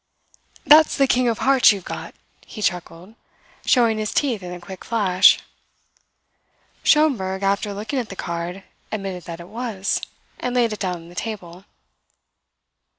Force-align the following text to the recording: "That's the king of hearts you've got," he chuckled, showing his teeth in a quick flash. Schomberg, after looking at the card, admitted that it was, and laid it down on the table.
"That's 0.65 0.97
the 0.97 1.05
king 1.05 1.27
of 1.27 1.37
hearts 1.37 1.71
you've 1.71 1.85
got," 1.85 2.15
he 2.43 2.63
chuckled, 2.63 3.13
showing 3.67 3.99
his 3.99 4.11
teeth 4.15 4.41
in 4.41 4.51
a 4.51 4.59
quick 4.59 4.83
flash. 4.83 5.37
Schomberg, 6.81 7.43
after 7.43 7.71
looking 7.71 7.99
at 7.99 8.09
the 8.09 8.15
card, 8.15 8.63
admitted 8.91 9.25
that 9.25 9.39
it 9.39 9.47
was, 9.47 10.01
and 10.39 10.55
laid 10.55 10.73
it 10.73 10.79
down 10.79 10.95
on 10.95 11.09
the 11.09 11.13
table. 11.13 11.65